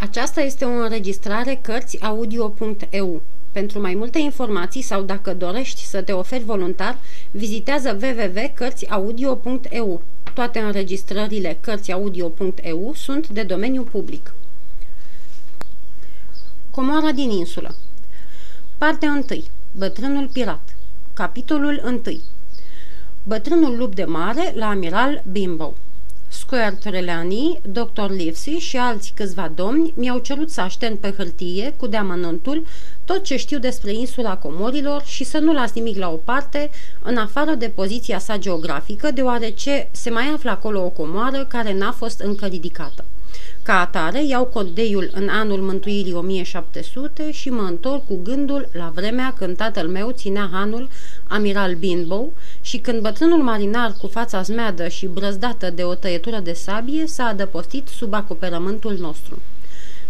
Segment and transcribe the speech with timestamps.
[0.00, 3.22] Aceasta este o înregistrare Cărțiaudio.eu.
[3.52, 6.98] Pentru mai multe informații sau dacă dorești să te oferi voluntar,
[7.30, 10.02] vizitează www.cărțiaudio.eu.
[10.34, 14.34] Toate înregistrările Cărțiaudio.eu sunt de domeniu public.
[16.70, 17.74] Comoara din insulă
[18.78, 19.42] Partea 1.
[19.72, 20.76] Bătrânul pirat
[21.12, 22.00] Capitolul 1
[23.22, 25.74] Bătrânul lup de mare la amiral Bimbo
[26.28, 28.10] Squirt Trelawney, Dr.
[28.10, 32.64] Livesey și alți câțiva domni mi-au cerut să aștern pe hârtie, cu deamănântul,
[33.04, 36.70] tot ce știu despre insula Comorilor și să nu las nimic la o parte,
[37.02, 41.92] în afară de poziția sa geografică, deoarece se mai află acolo o comoară care n-a
[41.92, 43.04] fost încă ridicată.
[43.62, 49.34] Ca atare, iau codeiul în anul mântuirii 1700 și mă întorc cu gândul la vremea
[49.38, 50.88] când tatăl meu ținea hanul
[51.28, 56.52] amiral Binbow și când bătrânul marinar cu fața smeadă și brăzdată de o tăietură de
[56.52, 59.38] sabie s-a adăpostit sub acoperământul nostru.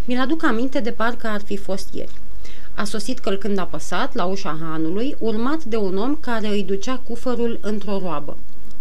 [0.05, 2.13] Mi-l aduc aminte de parcă ar fi fost ieri.
[2.75, 7.59] A sosit călcând apăsat la ușa hanului, urmat de un om care îi ducea cufărul
[7.63, 8.37] într-o roabă.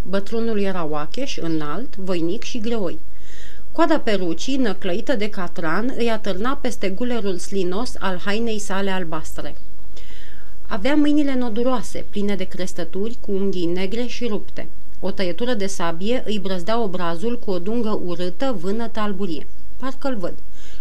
[0.09, 2.99] Bătrânul era oacheș, înalt, voinic și greoi.
[3.71, 9.55] Coada perucii, năclăită de catran, îi atârna peste gulerul slinos al hainei sale albastre.
[10.69, 14.67] Avea mâinile noduroase, pline de crestături, cu unghii negre și rupte.
[14.99, 19.47] O tăietură de sabie îi brăzdea obrazul cu o dungă urâtă, vânătă alburie.
[19.77, 20.33] Parcă-l văd.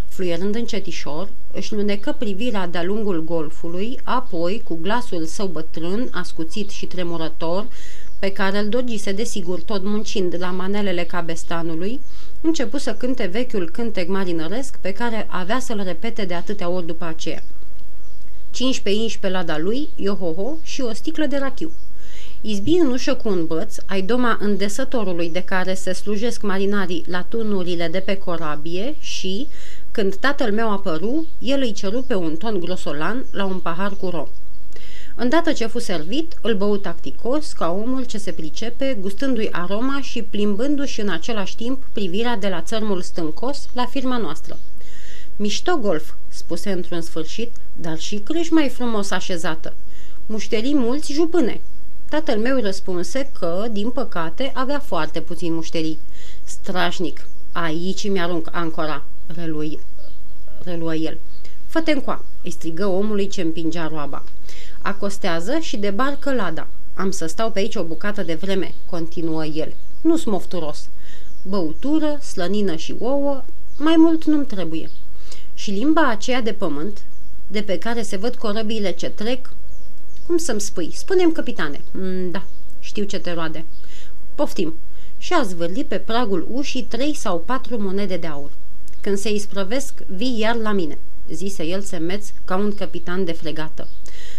[0.08, 6.86] Fluierând încetișor, își lunecă privirea de-a lungul golfului, apoi, cu glasul său bătrân, ascuțit și
[6.86, 7.66] tremurător,
[8.18, 12.00] pe care îl dogise desigur tot muncind la manelele cabestanului,
[12.40, 17.04] începu să cânte vechiul cântec marinăresc pe care avea să-l repete de atâtea ori după
[17.04, 17.42] aceea.
[18.56, 21.72] 15 inși pe lada lui, iohoho și o sticlă de rachiu.
[22.40, 27.22] Izbi în ușă cu un băț, ai doma îndesătorului de care se slujesc marinarii la
[27.28, 29.46] tunurile de pe corabie și,
[29.90, 34.08] când tatăl meu apăru, el îi ceru pe un ton grosolan la un pahar cu
[34.08, 34.26] rom.
[35.14, 40.22] Îndată ce fu servit, îl bău tacticos, ca omul ce se pricepe, gustându-i aroma și
[40.22, 44.58] plimbându-și în același timp privirea de la țărmul stâncos la firma noastră.
[45.36, 49.74] Mișto golf, spuse într-un sfârșit, dar și crâș mai frumos așezată.
[50.26, 51.60] Mușterii mulți jupâne.
[52.08, 55.98] Tatăl meu răspunse că, din păcate, avea foarte puțin mușterii.
[56.44, 59.80] Strașnic, aici mi-arunc ancora, relui,
[60.64, 61.18] reluă el.
[61.66, 64.24] Fă-te încoa, îi strigă omului ce împingea roaba.
[64.82, 66.66] Acostează și debarcă lada.
[66.94, 69.74] Am să stau pe aici o bucată de vreme, continuă el.
[70.00, 70.88] Nu-s mofturos.
[71.42, 73.44] Băutură, slănină și ouă,
[73.76, 74.90] mai mult nu-mi trebuie.
[75.56, 77.02] Și limba aceea de pământ,
[77.46, 79.50] de pe care se văd corăbiile ce trec,
[80.26, 80.90] cum să-mi spui?
[80.94, 81.80] Spunem, capitane.
[81.90, 82.44] Mm, da,
[82.80, 83.64] știu ce te roade.
[84.34, 84.74] Poftim.
[85.18, 88.50] Și a zvârlit pe pragul ușii trei sau patru monede de aur.
[89.00, 90.98] Când se isprăvesc, vii iar la mine,
[91.30, 93.88] zise el semeț ca un capitan de fregată.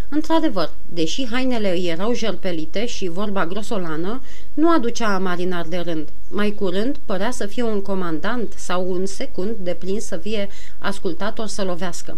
[0.09, 4.21] Într-adevăr, deși hainele îi erau jerpelite și vorba grosolană,
[4.53, 6.07] nu aducea marinar de rând.
[6.29, 11.47] Mai curând părea să fie un comandant sau un secund de plin să fie ascultator
[11.47, 12.17] să lovească.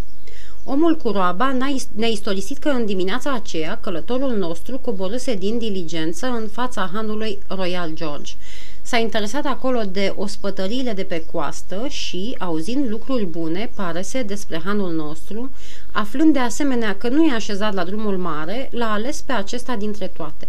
[0.63, 1.51] Omul cu roaba
[1.93, 7.91] ne-a istorisit că în dimineața aceea călătorul nostru coborâse din diligență în fața hanului Royal
[7.93, 8.33] George–
[8.89, 14.61] S-a interesat acolo de ospătăriile de pe coastă și, auzind lucruri bune, pare se, despre
[14.65, 15.51] hanul nostru,
[15.91, 20.07] aflând de asemenea că nu e așezat la drumul mare, l-a ales pe acesta dintre
[20.07, 20.47] toate.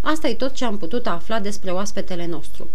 [0.00, 2.68] Asta e tot ce am putut afla despre oaspetele nostru.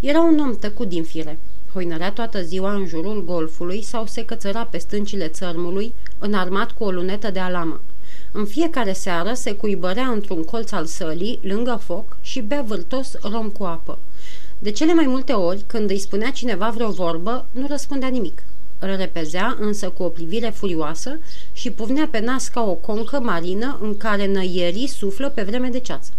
[0.00, 1.38] Era un om tăcut din fire.
[1.72, 6.90] Hoinărea toată ziua în jurul golfului sau se cățăra pe stâncile țărmului, înarmat cu o
[6.90, 7.80] lunetă de alamă.
[8.34, 13.48] În fiecare seară se cuibărea într-un colț al sălii, lângă foc, și bea vârtos rom
[13.48, 13.98] cu apă.
[14.58, 18.42] De cele mai multe ori, când îi spunea cineva vreo vorbă, nu răspundea nimic.
[18.78, 21.18] Îl repezea însă cu o privire furioasă
[21.52, 25.78] și puvnea pe nas ca o concă marină în care năierii suflă pe vreme de
[25.78, 26.10] ceață.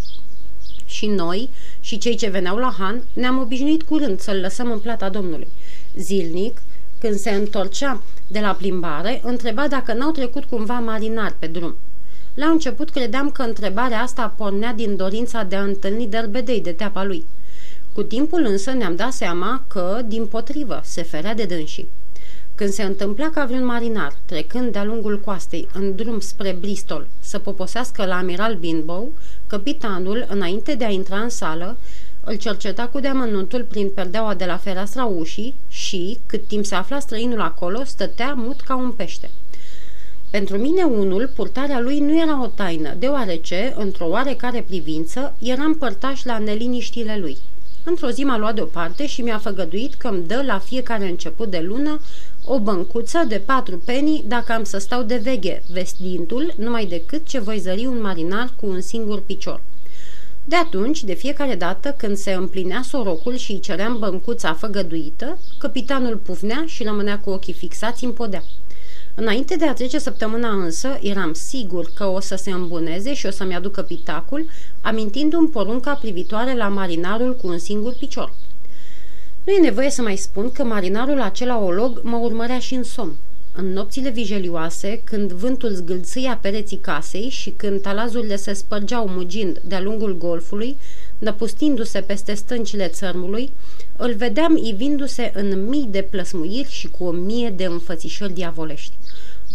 [0.85, 5.09] Și noi, și cei ce veneau la Han, ne-am obișnuit curând să-l lăsăm în plata
[5.09, 5.47] Domnului.
[5.96, 6.62] Zilnic,
[7.00, 11.76] când se întorcea de la plimbare, întreba dacă n-au trecut cumva marinari pe drum.
[12.34, 17.03] La început credeam că întrebarea asta pornea din dorința de a întâlni derbedei de teapa
[17.03, 17.26] lui–
[17.94, 21.88] cu timpul însă ne-am dat seama că, din potrivă, se ferea de dânsii.
[22.56, 27.40] Când se întâmpla ca vreun marinar, trecând de-a lungul coastei în drum spre Bristol, să
[27.40, 29.12] poposească la amiral Binbow,
[29.47, 31.78] capitanul, înainte de a intra în sală,
[32.24, 37.00] îl cerceta cu deamănuntul prin perdeaua de la fereastra ușii și, cât timp se afla
[37.00, 39.29] străinul acolo, stătea mut ca un pește.
[40.38, 46.24] Pentru mine unul, purtarea lui nu era o taină, deoarece, într-o oarecare privință, eram părtaș
[46.24, 47.38] la neliniștile lui–
[47.85, 51.59] Într-o zi m-a luat deoparte și mi-a făgăduit că îmi dă la fiecare început de
[51.59, 52.00] lună
[52.46, 57.40] O băncuță de patru penii dacă am să stau de veghe, vestindu-l numai decât ce
[57.40, 59.62] voi zări un marinar cu un singur picior.
[60.46, 66.18] De atunci, de fiecare dată când se împlinea sorocul și îi ceream băncuța făgăduită, capitanul
[66.18, 68.44] pufnea și rămânea cu ochii fixați în podea.
[69.16, 73.30] Înainte de a trece săptămâna însă, eram sigur că o să se îmbuneze și o
[73.30, 74.46] să-mi aducă pitacul,
[74.82, 78.34] amintindu-mi porunca privitoare la marinarul cu un singur picior.
[79.44, 83.16] Nu e nevoie să mai spun că marinarul acela olog mă urmărea și în somn.
[83.56, 89.82] În nopțile vijelioase, când vântul zgâlțâia pereții casei și când talazurile se spărgeau mugind de-a
[89.82, 90.78] lungul golfului,
[91.18, 93.52] năpustindu-se peste stâncile țărmului,
[93.98, 98.94] îl vedeam ivindu-se în mii de plăsmuiri și cu o mie de înfățișări diavolești.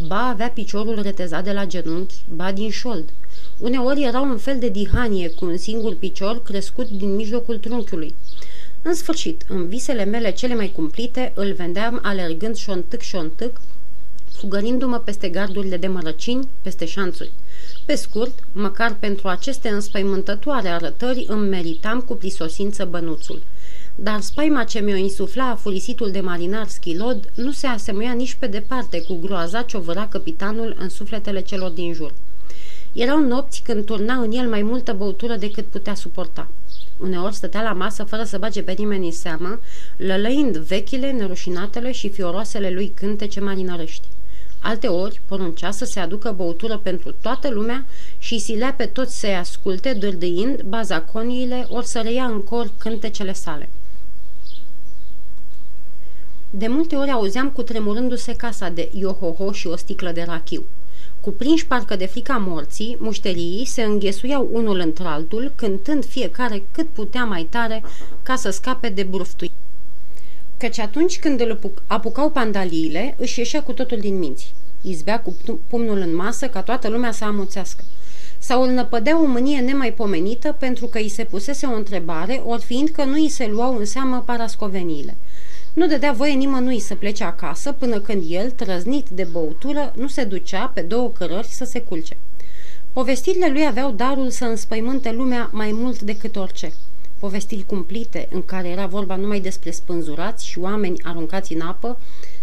[0.06, 3.08] Ba avea piciorul retezat de la genunchi, ba din șold.
[3.58, 8.14] Uneori era un fel de dihanie cu un singur picior crescut din mijlocul trunchiului.
[8.82, 13.60] În sfârșit, în visele mele cele mai cumplite, îl vedeam alergând șontâc-șontâc,
[14.32, 17.32] fugărindu-mă peste gardurile de mărăcini, peste șanțuri.
[17.84, 23.42] Pe scurt, măcar pentru aceste înspăimântătoare arătări îmi meritam cu prisosință bănuțul.
[24.00, 29.02] Dar spaima ce mi-o insufla furisitul de marinar schilod nu se asemuia nici pe departe
[29.02, 32.14] cu groaza ce o văra capitanul în sufletele celor din jur.
[32.92, 36.48] Erau nopți când turna în el mai multă băutură decât putea suporta.
[36.98, 39.60] Uneori stătea la masă fără să bage pe nimeni în seamă,
[39.96, 44.06] lălăind vechile, nerușinatele și fioroasele lui cântece marinărești.
[44.60, 47.86] Alte ori poruncea să se aducă băutură pentru toată lumea
[48.18, 53.68] și silea pe toți să-i asculte, dârdâind bazaconiile ori să reia în cor cântecele sale.
[56.50, 60.64] De multe ori auzeam cu tremurându-se casa de iohoho și o sticlă de rachiu.
[61.20, 67.42] Cuprinși parcă de frica morții, mușterii se înghesuiau unul într-altul, cântând fiecare cât putea mai
[67.50, 67.82] tare
[68.22, 69.50] ca să scape de bruftui.
[70.56, 74.54] Căci atunci când îl apucau pandaliile, își ieșea cu totul din minți.
[74.82, 75.36] Izbea cu
[75.68, 77.84] pumnul în masă ca toată lumea să amuțească.
[78.38, 82.88] Sau îl năpădea o mânie nemaipomenită pentru că îi se pusese o întrebare, ori fiind
[82.88, 85.16] că nu îi se luau în seamă parascoveniile–
[85.78, 90.24] nu dădea voie nimănui să plece acasă până când el, trăznit de băutură, nu se
[90.24, 92.16] ducea pe două cărări să se culce.
[92.92, 96.72] Povestirile lui aveau darul să înspăimânte lumea mai mult decât orice.
[97.18, 101.98] Povestiri cumplite, în care era vorba numai despre spânzurați și oameni aruncați în apă,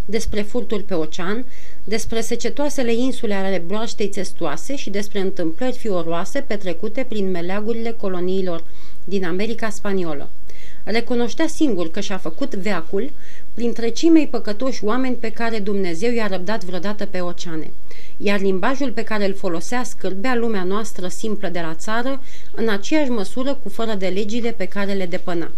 [0.06, 1.46] despre furturi pe ocean,
[1.84, 8.64] despre secetoasele insule ale broaștei testoase și despre întâmplări fioroase petrecute prin meleagurile coloniilor
[9.04, 10.30] din America Spaniolă.
[10.88, 13.12] Recunoștea singur că și-a făcut veacul
[13.54, 17.72] printre cei mai păcătoși oameni pe care Dumnezeu i-a răbdat vreodată pe oceane,
[18.18, 22.22] iar limbajul pe care îl folosea scârbea lumea noastră simplă de la țară
[22.56, 25.52] în aceeași măsură cu fără de legile pe care le depăna.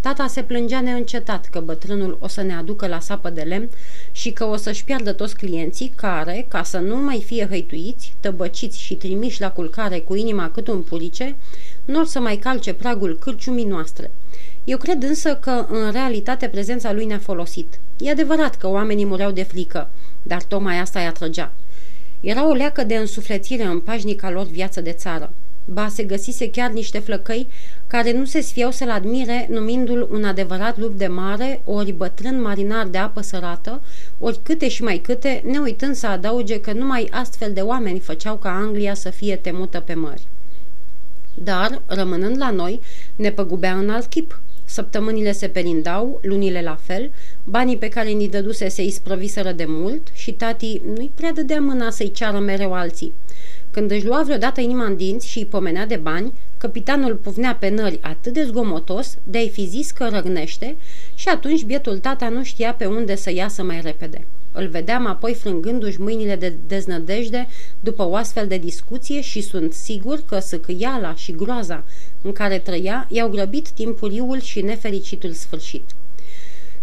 [0.00, 3.68] Tata se plângea neîncetat că bătrânul o să ne aducă la sapă de lemn
[4.12, 8.80] și că o să-și piardă toți clienții care, ca să nu mai fie hăituiți, tăbăciți
[8.80, 11.36] și trimiși la culcare cu inima cât un purice,
[11.84, 14.10] nu or să mai calce pragul cârciumii noastre–
[14.66, 17.78] eu cred însă că, în realitate, prezența lui ne-a folosit.
[17.98, 19.90] E adevărat că oamenii mureau de frică,
[20.22, 21.52] dar tocmai asta îi atrăgea.
[22.20, 25.32] Era o leacă de însuflețire în pașnica lor viață de țară.
[25.64, 27.48] Ba, se găsise chiar niște flăcăi
[27.86, 32.86] care nu se sfiau să-l admire numindu-l un adevărat lup de mare, ori bătrân marinar
[32.86, 33.82] de apă sărată,
[34.18, 38.36] ori câte și mai câte, ne uitând să adauge că numai astfel de oameni făceau
[38.36, 40.26] ca Anglia să fie temută pe mări.
[41.34, 42.80] Dar, rămânând la noi,
[43.16, 47.10] ne păgubea în alt chip– Săptămânile se perindau, lunile la fel,
[47.44, 51.90] banii pe care ni dăduse se isprăviseră de mult și tati nu-i prea dădea mâna
[51.90, 53.12] să-i ceară mereu alții.
[53.70, 57.68] Când își lua vreodată inima în dinți și îi pomenea de bani, capitanul pufnea pe
[57.68, 60.76] nări atât de zgomotos de a-i fi zis că răgnește
[61.14, 64.24] și atunci bietul tata nu știa pe unde să iasă mai repede.
[64.58, 67.46] Îl vedeam apoi frângându-și mâinile de deznădejde
[67.80, 71.84] după o astfel de discuție și sunt sigur că săcâiala și groaza
[72.22, 75.90] în care trăia i-au grăbit timpuriul și nefericitul sfârșit.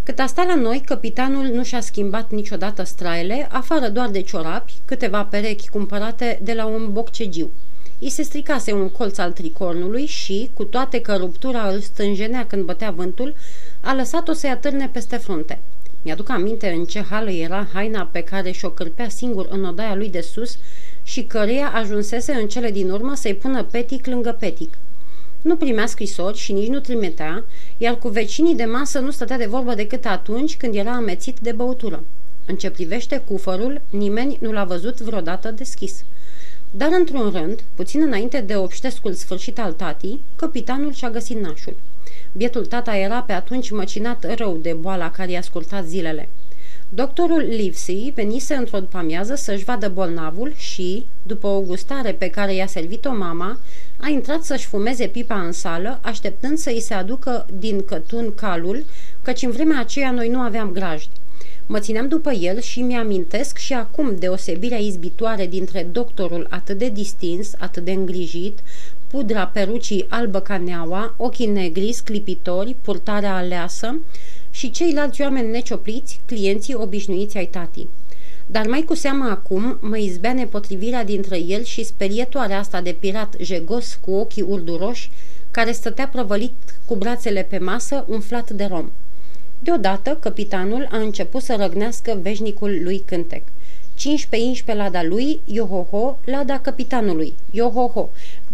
[0.03, 4.73] Cât a stat la noi, capitanul nu și-a schimbat niciodată straile, afară doar de ciorapi,
[4.85, 7.51] câteva perechi cumpărate de la un boccegiu.
[7.99, 12.63] I se stricase un colț al tricornului și, cu toate că ruptura îl stânjenea când
[12.63, 13.35] bătea vântul,
[13.81, 15.59] a lăsat-o să-i atârne peste frunte.
[16.05, 20.09] Mi-aduc aminte în ce hală era haina pe care și-o cârpea singur în odaia lui
[20.09, 20.57] de sus
[21.03, 24.77] și căreia ajunsese în cele din urmă să-i pună petic lângă petic.
[25.41, 27.43] Nu primea scrisori și nici nu trimitea,
[27.77, 31.51] iar cu vecinii de masă nu stătea de vorbă decât atunci când era amețit de
[31.51, 32.03] băutură.
[32.45, 36.03] În ce privește cufărul, nimeni nu l-a văzut vreodată deschis.
[36.71, 41.75] Dar într-un rând, puțin înainte de obștescul sfârșit al tatii, capitanul și-a găsit nașul.
[42.35, 46.29] Bietul tata era pe atunci măcinat rău de boala care i-a scurtat zilele.
[46.89, 52.67] Doctorul Livesey venise într-o după să-și vadă bolnavul și, după o gustare pe care i-a
[52.67, 53.59] servit-o mama,
[53.97, 58.85] a intrat să-și fumeze pipa în sală, așteptând să i se aducă din cătun calul,
[59.21, 61.09] căci în vremea aceea noi nu aveam grajdi.
[61.65, 67.51] Mă țineam după el și mi-amintesc și acum deosebirea izbitoare dintre doctorul atât de distins,
[67.57, 68.59] atât de îngrijit,
[69.13, 73.99] pudra perucii albă ca neaua, ochii negri, sclipitori, purtarea aleasă
[74.51, 77.89] și ceilalți oameni neciopliți, clienții obișnuiți ai tatii.
[78.45, 83.35] Dar mai cu seamă acum mă izbea nepotrivirea dintre el și sperietoarea asta de pirat
[83.39, 85.11] jegos cu ochii urduroși,
[85.51, 88.91] care stătea prăvălit cu brațele pe masă, umflat de rom.
[89.59, 93.43] Deodată, capitanul a început să răgnească veșnicul lui cântec.
[93.95, 98.09] 15 inși pe lada lui, iohoho, lada capitanului, iohoho.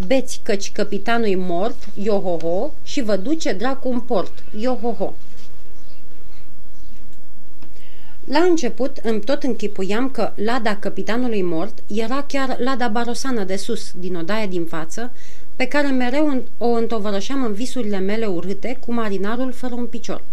[0.08, 5.14] Beți căci capitanul mort, iohoho, și vă duce dracu în port, iohoho.
[8.24, 13.92] La început îmi tot închipuiam că lada capitanului mort era chiar lada barosană de sus,
[14.00, 15.12] din odaia din față,
[15.56, 20.24] pe care mereu o întovărășeam în visurile mele urâte cu marinarul fără un picior.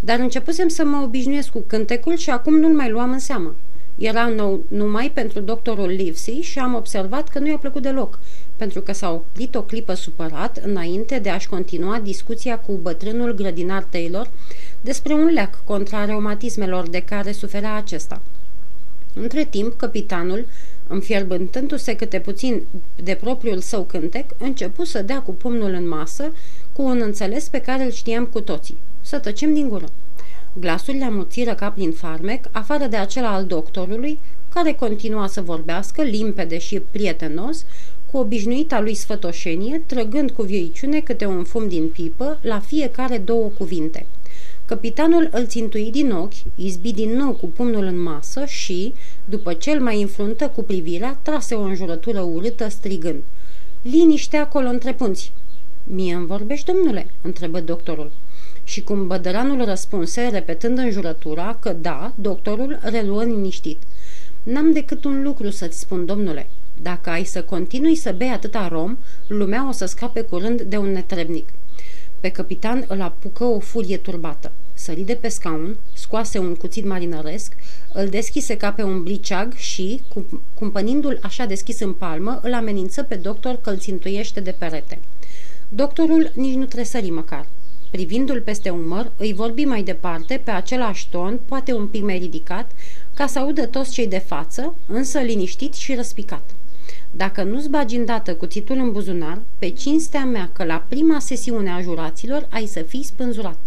[0.00, 3.54] Dar începusem să mă obișnuiesc cu cântecul și acum nu-l mai luam în seamă.
[3.98, 8.18] Era nou numai pentru doctorul Livesey și am observat că nu i-a plăcut deloc,
[8.56, 13.82] pentru că s-a oprit o clipă supărat înainte de a-și continua discuția cu bătrânul grădinar
[13.82, 14.30] Taylor
[14.80, 18.20] despre un leac contra reumatismelor de care suferea acesta.
[19.14, 20.46] Între timp, capitanul,
[20.86, 22.62] înfierbântându-se câte puțin
[23.02, 26.32] de propriul său cântec, începu să dea cu pumnul în masă,
[26.72, 28.76] cu un înțeles pe care îl știam cu toții.
[29.00, 29.86] Să tăcem din gură.
[30.60, 34.18] Glasul le amuțiră ca prin farmec, afară de acela al doctorului,
[34.52, 37.64] care continua să vorbească, limpede și prietenos,
[38.10, 43.50] cu obișnuita lui sfătoșenie, trăgând cu vieiciune câte un fum din pipă la fiecare două
[43.58, 44.06] cuvinte.
[44.66, 48.94] Capitanul îl țintui din ochi, izbi din nou cu pumnul în masă și,
[49.24, 53.22] după ce îl mai înfruntă cu privirea, trase o înjurătură urâtă strigând.
[53.82, 55.32] Liniște acolo între punți!
[55.84, 58.10] Mie îmi vorbești, domnule?" întrebă doctorul.
[58.64, 63.78] Și cum bădăranul răspunse, repetând înjurătura, că da, doctorul reluă liniștit.
[64.42, 66.46] N-am decât un lucru să-ți spun, domnule.
[66.82, 70.92] Dacă ai să continui să bei atâta rom, lumea o să scape curând de un
[70.92, 71.48] netrebnic.
[72.20, 74.52] Pe capitan îl apucă o furie turbată.
[74.74, 77.54] Sări de pe scaun, scoase un cuțit marinăresc,
[77.92, 80.02] îl deschise ca pe un briceag și,
[80.54, 85.00] cumpănindu-l așa deschis în palmă, îl amenință pe doctor că îl țintuiește de perete.
[85.68, 87.46] Doctorul nici nu tresări măcar.
[87.94, 92.70] Privindu-l peste umăr, îi vorbi mai departe, pe același ton, poate un pic mai ridicat,
[93.14, 96.50] ca să audă toți cei de față, însă liniștit și răspicat.
[97.10, 101.80] Dacă nu-ți bagi îndată cuțitul în buzunar, pe cinstea mea că la prima sesiune a
[101.80, 103.58] juraților ai să fii spânzurat.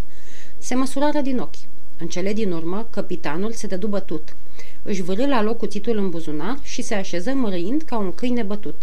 [0.57, 1.65] Se măsurară din ochi.
[1.99, 4.35] În cele din urmă, capitanul se dădu bătut.
[4.83, 8.81] Își vârâ la loc cuțitul în buzunar și se așeză mărâind ca un câine bătut.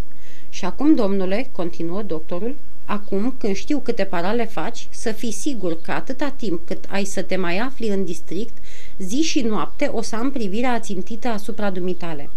[0.49, 5.93] Și acum, domnule, continuă doctorul, acum, când știu câte parale faci, să fii sigur că
[5.93, 8.57] atâta timp cât ai să te mai afli în district,
[8.99, 12.31] zi și noapte o să am privirea ațintită asupra dumitale.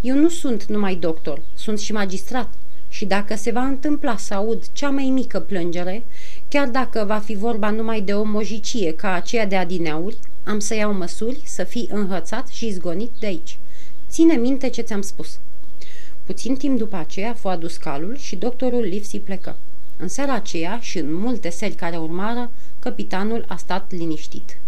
[0.00, 2.48] Eu nu sunt numai doctor, sunt și magistrat
[2.88, 6.04] și dacă se va întâmpla să aud cea mai mică plângere,
[6.48, 10.74] chiar dacă va fi vorba numai de o mojicie ca aceea de adineauri, am să
[10.74, 13.58] iau măsuri să fii înhățat și izgonit de aici.
[14.08, 15.38] Ține minte ce ți-am spus.
[16.24, 19.56] Puțin timp după aceea fu adus calul și doctorul Livsi plecă.
[19.96, 24.58] În seara aceea și în multe seri care urmară, capitanul a stat liniștit.